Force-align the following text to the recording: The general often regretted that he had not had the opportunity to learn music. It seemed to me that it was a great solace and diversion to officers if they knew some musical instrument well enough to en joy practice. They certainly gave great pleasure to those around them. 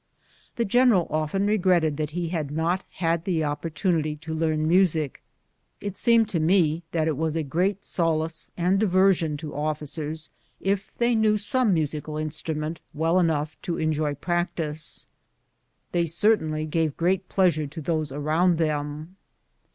The 0.55 0.65
general 0.65 1.05
often 1.11 1.45
regretted 1.45 1.97
that 1.97 2.09
he 2.09 2.29
had 2.29 2.49
not 2.49 2.83
had 2.93 3.23
the 3.23 3.43
opportunity 3.43 4.15
to 4.15 4.33
learn 4.33 4.67
music. 4.67 5.21
It 5.79 5.95
seemed 5.95 6.27
to 6.29 6.39
me 6.39 6.81
that 6.91 7.07
it 7.07 7.15
was 7.17 7.35
a 7.35 7.43
great 7.43 7.83
solace 7.83 8.49
and 8.57 8.79
diversion 8.79 9.37
to 9.37 9.53
officers 9.53 10.31
if 10.59 10.91
they 10.97 11.13
knew 11.13 11.37
some 11.37 11.71
musical 11.75 12.17
instrument 12.17 12.81
well 12.95 13.19
enough 13.19 13.61
to 13.61 13.77
en 13.77 13.93
joy 13.93 14.15
practice. 14.15 15.05
They 15.91 16.07
certainly 16.07 16.65
gave 16.65 16.97
great 16.97 17.29
pleasure 17.29 17.67
to 17.67 17.79
those 17.79 18.11
around 18.11 18.57
them. 18.57 19.17